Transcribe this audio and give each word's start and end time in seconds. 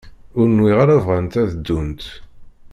Ur 0.39 0.47
nwiɣ 0.49 0.77
ara 0.83 1.03
bɣant 1.05 1.33
ad 1.41 1.49
ddunt. 1.55 2.03